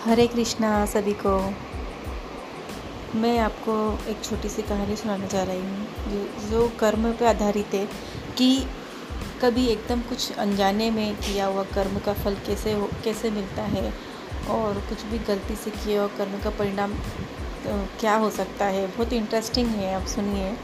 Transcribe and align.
हरे 0.00 0.26
कृष्णा 0.26 0.68
सभी 0.86 1.12
को। 1.12 1.30
मैं 3.14 3.38
आपको 3.38 3.72
एक 4.08 4.22
छोटी 4.24 4.48
सी 4.48 4.62
कहानी 4.62 4.96
सुनाने 4.96 5.26
जा 5.28 5.42
रही 5.42 5.60
हूँ, 5.60 5.86
जो 6.08 6.48
जो 6.50 6.68
कर्म 6.80 7.10
पर 7.12 7.26
आधारित 7.26 7.74
है 7.74 7.84
कि 8.38 8.48
कभी 9.42 9.66
एकदम 9.66 10.00
कुछ 10.00 10.38
अनजाने 10.38 10.90
में 10.90 11.16
किया 11.16 11.46
हुआ 11.46 11.62
कर्म 11.74 11.98
का 11.98 12.12
फल 12.14 12.34
कैसे 12.46 12.72
हो, 12.72 12.88
कैसे 13.04 13.30
मिलता 13.30 13.62
है 13.64 13.92
और 14.50 14.80
कुछ 14.88 15.04
भी 15.04 15.18
गलती 15.18 15.56
से 15.56 15.70
किया 15.70 16.00
हुआ 16.02 16.16
कर्म 16.18 16.40
का 16.44 16.50
परिणाम 16.50 16.94
तो 17.64 17.78
क्या 18.00 18.16
हो 18.16 18.30
सकता 18.30 18.64
है? 18.64 18.86
बहुत 18.86 19.12
इंटरेस्टिंग 19.12 19.68
है, 19.68 19.94
आप 19.94 20.06
सुनिए। 20.06 20.56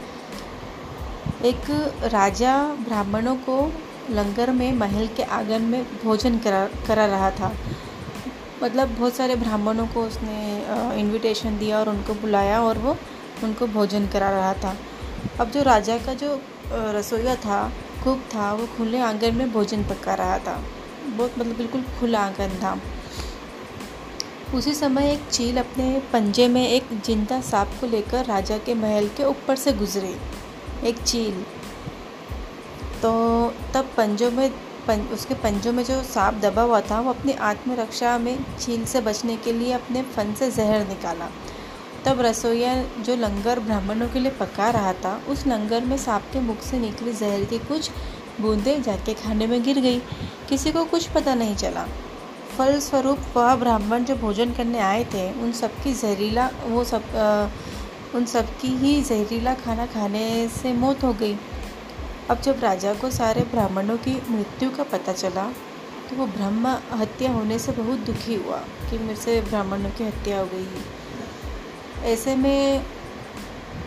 एक 1.45 1.71
राजा 2.03 2.57
ब्राह्मणों 2.83 3.35
को 3.35 3.73
लंगर 4.09 4.51
में, 4.51 4.71
महल 4.73 5.07
के 5.07 5.23
आँगन 5.23 5.61
में 5.61 5.83
भोजन 6.03 6.37
करा 6.39 6.67
करा 6.87 7.05
रहा 7.05 7.31
था। 7.31 7.55
मतलब 8.63 8.95
बहुत 8.97 9.13
सारे 9.13 9.35
ब्राह्मणों 9.35 9.85
को 9.87 10.03
उसने 10.03 10.99
इनविटेशन 10.99 11.57
दिया 11.57 11.79
और 11.79 11.89
उनको 11.89 12.13
बुलाया 12.21 12.61
और 12.61 12.77
वो 12.77 12.95
उनको 13.43 13.67
भोजन 13.67 14.07
करा 14.07 14.29
रहा 14.29 14.53
था। 14.53 14.75
अब 15.39 15.51
जो 15.51 15.63
राजा 15.63 15.97
का 15.97 16.13
जो 16.13 16.39
रसोईया 16.71 17.35
था 17.37 17.67
कुक 18.03 18.19
था, 18.33 18.51
वो 18.53 18.67
खुले 18.77 18.99
आँगन 19.01 19.35
में 19.35 19.51
भोजन 19.53 19.83
पका 19.83 20.13
रहा 20.15 20.37
था। 20.39 20.61
बहुत 21.07 21.37
मतलब 21.39 21.55
बिल्कुल 21.57 21.83
खुला 21.99 22.19
आँगन 22.19 22.57
था। 22.63 22.79
उसी 24.55 24.73
समय 24.73 25.11
एक 25.11 25.27
चील 25.29 25.57
अपने 25.57 26.01
पंजे 26.13 26.47
में 26.47 26.67
एक 26.67 26.89
ज़िंदा 27.05 27.39
सांप 27.41 27.71
को 27.81 27.87
लेकर 27.87 28.25
राजा 28.25 28.57
के 28.57 28.73
महल 28.75 29.07
के 29.17 29.23
ऊपर 29.25 29.55
से 29.55 29.73
गुजरी। 29.73 30.15
एक 30.87 30.97
चील। 30.99 31.41
तो 33.01 33.11
तब 33.73 33.89
पंजों 33.97 34.31
में 34.31 34.49
पं, 34.87 35.07
उसके 35.13 35.33
पंजों 35.33 35.73
में 35.73 35.83
जो 35.83 36.01
सांप 36.03 36.41
दबा 36.41 36.61
हुआ 36.61 36.81
था 36.81 36.99
वो 37.01 37.09
अपनी 37.09 37.33
आत्मरक्षा 37.43 38.17
में 38.17 38.37
चील 38.57 38.85
से 38.85 39.01
बचने 39.01 39.37
के 39.37 39.53
लिए 39.53 39.71
अपने 39.71 40.01
फन 40.15 40.33
से 40.33 40.51
जहर 40.51 40.87
निकाला। 40.87 41.29
तब 42.05 42.21
रसोईया 42.21 42.73
जो 42.99 43.15
लंगर 43.15 43.59
ब्राह्मणों 43.59 44.07
के 44.09 44.19
लिए 44.19 44.31
पका 44.31 44.69
रहा 44.69 44.93
था 44.93 45.19
उस 45.29 45.45
लंगर 45.47 45.85
में 45.85 45.97
सांप 45.97 46.29
के 46.33 46.39
मुख 46.39 46.61
से 46.61 46.79
निकली 46.79 47.13
जहर 47.13 47.43
की 47.43 47.57
कुछ 47.59 47.89
बूंदें 48.41 48.81
जाके 48.83 49.13
खाने 49.13 49.47
में 49.47 49.61
गिर 49.63 49.79
गई। 49.79 49.99
किसी 50.49 50.71
को 50.71 50.83
कुछ 50.85 51.07
पता 51.07 51.33
नहीं 51.35 51.55
चला। 51.55 51.85
फलस्वरूप 52.57 53.19
वह 53.35 53.55
ब्राह्मण 53.55 54.03
जो 54.03 54.15
भोजन 54.15 54.53
करने 54.53 54.79
आए 54.79 55.03
थे 55.03 55.31
उन 55.41 55.51
सबकी 55.51 55.93
जहरीला 55.93 56.49
वो 56.63 56.83
सब 56.83 57.15
आ, 57.15 57.49
उन 58.15 58.25
सबकी 58.25 58.67
ही 58.77 59.01
जहरीला 59.01 59.53
खाना 59.55 59.85
खाने 59.85 60.47
से 60.47 60.73
मौत 60.73 61.03
हो 61.03 61.13
गई। 61.13 61.35
अब 62.29 62.41
जब 62.41 62.59
राजा 62.59 62.93
को 62.93 63.09
सारे 63.11 63.41
ब्राह्मणों 63.41 63.97
की 63.97 64.13
मृत्यु 64.29 64.69
का 64.69 64.83
पता 64.83 65.13
चला 65.13 65.43
तो 66.09 66.15
वो 66.15 66.25
ब्रह्म 66.27 66.67
हत्या 66.93 67.31
होने 67.31 67.59
से 67.59 67.71
बहुत 67.71 67.99
दुखी 67.99 68.35
हुआ 68.35 68.57
कि 68.89 68.97
मेरे 68.97 69.15
से 69.15 69.39
ब्राह्मणों 69.41 69.89
की 69.89 70.03
हत्या 70.03 70.39
हो 70.39 70.45
गई 70.45 70.65
है। 70.65 72.11
ऐसे 72.13 72.35
में 72.35 72.85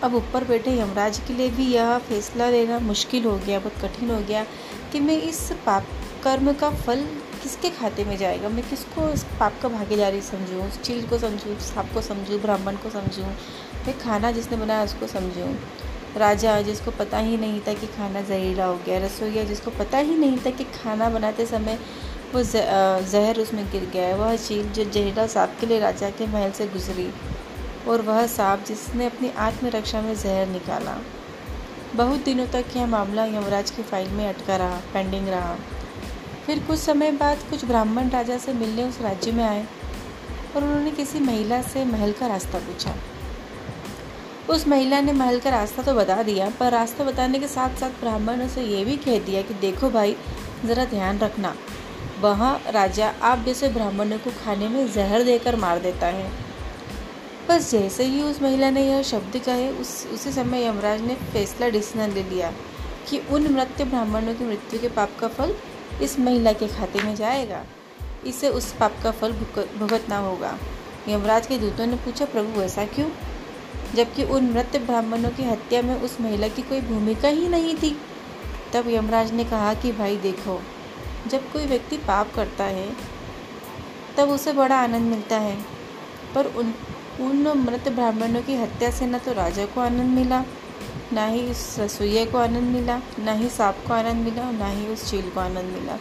अब 0.03 0.15
ऊपर 0.15 0.45
बैठे 0.45 0.79
यमराज 0.79 1.19
के 1.19 1.35
लिए 1.35 1.51
भी 1.51 1.67
यह 1.73 1.99
फैसला 1.99 2.49
लेना 2.51 2.79
मुश्किल 2.79 3.25
हो 3.25 3.37
गया, 3.37 3.59
बहुत 3.59 3.79
कठिन 3.83 4.11
हो 4.11 4.19
गया 4.29 4.45
कि 4.93 5.01
मैं 5.01 5.21
इस 5.23 5.53
पाप 5.67 5.87
कर्म 6.25 6.53
का 6.53 6.71
फल 6.71 7.05
किसके 7.43 7.71
खाते 7.71 8.05
में 8.05 8.17
जाएगा? 8.17 8.49
मैं 8.49 8.69
किसको 8.71 9.09
इस 9.09 9.25
पाप 9.41 9.61
का 9.63 9.69
भागीदारी 9.69 10.21
समझूँ? 10.21 10.63
उस 10.69 10.81
चील 10.83 11.07
को 11.07 11.19
समझूँ? 11.19 11.59
सांप 11.59 11.93
को 11.95 12.01
समझूँ? 12.01 12.41
ब्राह्मण 12.41 12.77
को 12.77 12.91
समझूँ? 12.91 13.25
मैं 13.87 13.99
खाना 13.99 14.31
जिसने 14.31 14.57
बनाया 14.57 14.85
उसको 14.85 15.07
समझूँ? 15.07 15.55
राजा 16.17 16.61
जिसको 16.63 16.91
पता 16.91 17.19
ही 17.19 17.37
नहीं 17.37 17.61
था 17.61 17.73
कि 17.73 17.87
खाना 17.87 18.21
जहरीला 18.21 18.65
हो 18.65 18.79
गया, 18.87 18.99
रसोईया 18.99 19.45
जिसको 19.45 19.71
पता 19.71 19.99
ही 19.99 20.17
नहीं 20.17 20.39
था 20.39 20.51
कि 20.51 20.65
खाना 20.75 21.09
बनाते 21.11 21.47
समय 21.47 21.79
वो 22.35 22.43
जहर 22.43 23.41
उसमें 23.41 23.65
गिर 23.73 23.89
गया 23.93 24.15
वह 24.17 24.35
चील 24.39 24.69
जो 24.69 24.85
जहरीला 24.85 25.27
सांप 25.27 25.57
के 25.61 25.67
लिए 25.67 25.79
राजा 25.81 26.11
के 26.11 26.27
महल 26.27 26.51
से 26.51 26.67
गुजरी 26.69 27.09
और 27.89 28.03
वह 28.03 28.27
सांप 28.27 28.65
जिसने 28.67 29.07
अपनी 29.07 29.31
आत्मरक्षा 29.39 30.01
में 30.03 30.15
जहर 30.15 30.47
निकाला। 30.47 30.97
बहुत 31.95 32.25
दिनों 32.25 32.47
तक 32.47 32.77
यह 32.77 32.87
मामला 32.87 33.25
यमराज 33.27 33.71
की 33.71 33.83
फ़ाइल 33.83 34.11
में 34.11 34.27
अटका 34.29 34.57
रहा, 34.57 34.81
पेंडिंग 34.93 35.29
रहा। 35.29 35.57
फिर 36.47 36.59
कुछ 36.59 36.79
समय 36.79 37.13
बाद 37.13 37.39
कुछ 37.51 37.65
ब्राह्मण 37.65 38.09
राजा 38.11 38.37
से 38.39 38.53
मिलने 38.53 38.85
उस 38.85 39.01
राज्य 39.01 39.33
में 39.33 39.45
आए 39.45 39.65
और 40.57 40.65
उन्होंने 40.65 40.91
किसी 40.91 41.21
महिला 41.21 41.61
से 41.63 41.85
महल 41.85 42.13
का 42.13 42.27
रास्ता 42.27 42.59
पूछा। 42.59 42.95
उस 44.51 44.67
महिला 44.69 45.01
ने 45.01 45.13
महल 45.13 45.39
का 45.41 45.51
रास्ता 45.51 45.83
तो 45.83 45.95
बता 45.95 46.23
दिया, 46.23 46.49
पर 46.61 46.71
रास्ता 46.73 47.05
बताने 47.05 47.39
के 47.39 47.49
साथ 47.49 47.77
साथ 47.77 47.91
ब्राह्मण 47.91 48.41
उसे 48.43 48.63
ये 48.63 48.85
भी 48.85 48.97
कह 48.97 49.19
दिया 49.19 49.43
कि 49.43 49.55
देखो 49.55 49.91
भाई, 49.91 50.17
ज़रा 50.65 50.85
ध्यान 50.85 51.19
रखना। 51.19 51.55
वहाँ 52.21 52.61
राजा 52.71 53.13
आप 53.23 53.45
जैसे 53.45 53.69
ब्राह्मणों 53.69 54.19
को 54.19 54.31
खाने 54.45 54.69
में 54.69 54.93
जहर 54.93 55.23
देकर 55.23 55.57
मार 55.57 55.79
देता 55.79 56.07
है। 56.07 56.31
बस 57.49 57.71
जैसे 57.71 58.05
ही 58.05 58.23
उस 58.23 58.43
महिला 58.43 58.71
ने 58.71 58.87
यह 58.89 59.03
शब्द 59.03 59.37
कहे, 59.37 59.69
उस, 59.71 60.07
उसी 60.07 60.33
समय 60.33 60.67
यमराज 60.67 61.01
ने 61.01 61.15
फैसला 61.33 61.69
डिसीज़न 61.69 62.13
ले 62.13 62.23
लिया 62.23 62.53
कि 63.11 63.23
उन 63.31 63.49
मृत्यु 63.49 63.87
ब्राह्मणों 63.87 64.35
की 64.35 64.45
मृत्यु 64.45 64.81
के 64.81 64.89
पाप 64.89 65.17
का 65.21 65.29
फल 65.29 65.55
इस 66.03 66.19
महिला 66.19 66.53
के 66.53 66.69
खाते 66.69 67.03
में 67.03 67.15
जाएगा। 67.17 67.65
इसे 68.27 68.49
उस 68.49 68.73
पाप 68.73 68.97
का 69.03 69.11
फल 69.11 69.33
भुगतना 69.79 70.19
होगा। 70.19 70.59
यमराज 71.09 71.47
के 71.47 71.59
दूतों 71.59 71.87
ने 71.87 71.97
पूछा, 71.97 72.25
प्रभु, 72.25 72.63
ऐसा 72.63 72.85
क्यों? 72.85 73.09
जबकि 73.97 74.25
उन 74.25 74.51
मृत 74.51 74.77
ब्राह्मणों 74.77 75.31
की 75.31 75.43
हत्या 75.43 75.83
में 75.83 76.01
उस 76.03 76.21
महिला 76.21 76.49
की 76.49 76.63
कोई 76.63 76.81
भूमिका 76.81 77.29
ही 77.29 77.49
नहीं 77.49 77.75
थी। 77.75 77.97
तब 78.73 78.89
यमराज 78.89 79.33
ने 79.33 79.45
कहा 79.45 79.75
कि, 79.75 79.93
भाई 79.93 80.17
देखो, 80.17 80.61
जब 81.27 81.53
कोई 81.53 81.67
व्यक्ति 81.67 81.97
पाप 81.97 82.35
करता 82.35 82.65
है, 82.65 82.91
तब 84.17 84.29
उसे 84.29 84.53
बड़ा 84.53 84.77
आनंद 84.77 85.11
मिलता 85.11 85.37
है। 85.37 85.59
पर 86.35 86.47
उन 86.47 86.75
उन 87.21 87.49
मृत 87.59 87.89
ब्राह्मणों 87.89 88.43
की 88.43 88.55
हत्या 88.55 88.91
से 88.91 89.07
न 89.07 89.19
तो 89.19 89.33
राजा 89.33 89.67
को 89.67 89.81
आनंद 89.81 90.15
मिला, 90.15 90.45
ना 91.13 91.27
ही 91.27 91.51
उस 91.51 91.77
रसोइया 91.79 92.25
को 92.25 92.39
आनंद 92.39 92.75
मिला, 92.75 93.01
ना 93.19 93.33
ही 93.33 93.49
सांप 93.49 93.77
को 93.89 93.95
आनंद 93.95 94.25
मिला, 94.25 94.51
ना 94.51 94.69
ही 94.69 94.87
उस 94.87 95.11
चील 95.11 95.31
को 95.31 95.41
आनंद 95.41 95.77
मिला। 95.81 95.99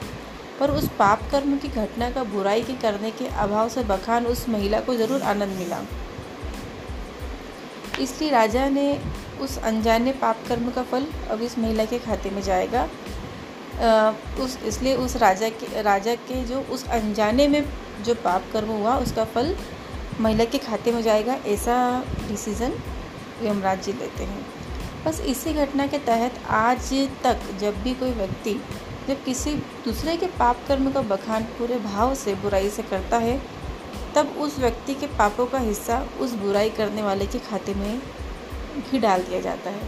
पर 0.60 0.72
उस 0.72 0.88
पाप 0.88 1.20
कर्म 1.32 1.58
की 1.58 1.68
घटना 1.68 2.12
का 2.12 2.24
बुराई 2.24 2.64
के 2.64 2.74
करने 2.74 3.12
के 3.12 3.28
अभाव 3.28 3.70
से 3.70 3.84
बखान 3.84 4.26
उस 4.26 4.50
महिला 4.50 4.80
को 4.80 4.96
ज़रूर 4.96 5.22
आनंद 5.22 5.58
मिला। 5.58 5.82
इसलिए 8.02 8.30
राजा 8.32 8.68
ने 8.70 9.00
उस 9.42 9.58
अनजाने 9.60 10.12
पाप 10.12 10.44
कर्म 10.48 10.70
का 10.72 10.84
फल 10.84 11.06
अब 11.32 11.42
इस 11.42 11.58
महिला 11.60 11.86
के 11.86 12.00
खाते 12.00 12.30
में 12.30 12.42
जाएगा। 12.42 12.82
आ, 12.82 14.12
उस 14.42 14.58
इसलिए 14.66 14.96
उस 14.96 15.16
राजा 15.16 15.50
के 15.50 15.82
राजा 15.82 16.16
के 16.28 16.44
जो 16.46 16.62
उस 16.72 16.88
अनजाने 16.90 17.48
में 17.48 17.64
जो 18.06 18.16
पाप 18.16 18.46
कर्म 18.54 18.70
हुआ 18.70 18.98
उसका 18.98 19.26
फल 19.26 19.56
महिला 20.22 20.46
के 20.46 20.58
खाते 20.58 20.92
में 20.92 21.02
जाएगा। 21.02 21.38
ऐसा 21.48 21.76
डिसीज़न 22.28 22.74
यमराज 23.44 23.84
जी 23.84 23.94
लेते 23.94 24.24
हैं। 24.24 24.46
बस 25.06 25.20
इसी 25.28 25.54
घटना 25.54 25.88
के 25.88 25.98
तहत 25.98 26.40
आज 26.50 26.94
तक 27.24 27.50
जब 27.60 27.82
भी 27.84 27.94
कोई 27.94 28.12
व्यक्ति 28.14 28.60
जब 29.08 29.24
किसी 29.24 29.54
दूसरे 29.86 30.16
के 30.18 30.26
पाप 30.40 30.64
कर्म 30.68 30.92
का 30.92 31.02
बखान 31.12 31.44
पूरे 31.58 31.78
भाव 31.80 32.14
से 32.16 32.34
बुराई 32.36 32.70
से 32.70 32.84
करता 32.84 33.18
है 33.18 33.38
तब 34.16 34.36
उस 34.38 34.58
व्यक्ति 34.60 34.94
के 34.94 35.08
पापों 35.18 35.46
का 35.46 35.60
हिस्सा 35.60 36.00
उस 36.22 36.34
बुराई 36.36 36.70
करने 36.70 37.02
वाले 37.02 37.26
के 37.26 37.40
खाते 37.40 37.74
में 37.74 38.02
भी 38.92 39.00
डाल 39.00 39.22
दिया 39.22 39.40
जाता 39.42 39.70
है। 39.70 39.82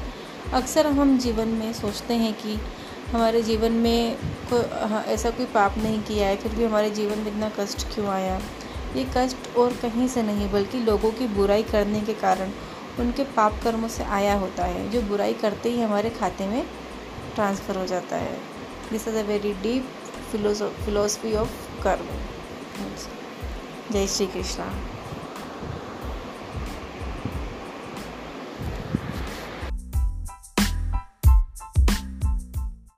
अक्सर 0.53 0.87
हम 0.89 1.17
जीवन 1.17 1.47
में 1.49 1.71
सोचते 1.73 2.13
हैं 2.13 2.33
कि 2.33 2.57
हमारे 3.11 3.41
जीवन 3.41 3.71
में 3.73 4.17
कोई 4.49 4.61
हाँ, 4.89 5.03
ऐसा 5.03 5.29
कोई 5.29 5.45
पाप 5.45 5.77
नहीं 5.77 6.01
किया 6.03 6.27
है 6.27 6.35
फिर 6.37 6.55
भी 6.55 6.63
हमारे 6.63 6.89
जीवन 6.91 7.19
में 7.19 7.27
इतना 7.27 7.49
कष्ट 7.59 7.87
क्यों 7.93 8.07
आया? 8.07 8.39
ये 8.95 9.05
कष्ट 9.17 9.55
और 9.57 9.73
कहीं 9.81 10.07
से 10.07 10.23
नहीं 10.23 10.49
बल्कि 10.51 10.79
लोगों 10.79 11.11
की 11.11 11.27
बुराई 11.35 11.63
करने 11.63 12.01
के 12.01 12.13
कारण 12.15 12.51
उनके 12.99 13.23
पाप 13.35 13.59
कर्मों 13.63 13.87
से 13.89 14.03
आया 14.03 14.33
होता 14.35 14.65
है 14.65 14.89
जो 14.91 15.01
बुराई 15.01 15.33
करते 15.33 15.69
ही 15.69 15.81
हमारे 15.81 16.09
खाते 16.09 16.47
में 16.47 16.65
ट्रांसफ़र 17.35 17.77
हो 17.77 17.85
जाता 17.85 18.15
है। 18.15 18.37
This 18.91 19.07
is 19.07 19.15
a 19.15 19.21
very 19.21 19.53
deep 19.63 19.89
philosophy 20.31 21.35
of 21.35 21.83
karma 21.83 22.05
જય 23.91 24.05
શ્રી 24.05 24.25
કૃષ્ણ. 24.25 25.00